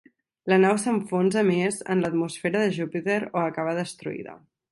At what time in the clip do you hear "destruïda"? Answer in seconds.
3.83-4.37